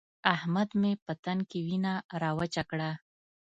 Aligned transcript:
احمد 0.35 0.69
مې 0.81 0.91
په 1.05 1.13
تن 1.23 1.37
کې 1.49 1.59
وينه 1.67 1.93
راوچه 2.21 2.63
کړه. 2.69 2.91